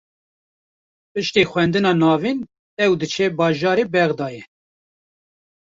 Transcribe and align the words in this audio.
Piştî 1.11 1.43
xwendina 1.51 1.93
navîn, 2.01 2.39
ew 2.83 2.93
diçe 2.99 3.27
bajarê 3.37 3.85
Bexdayê 3.93 4.43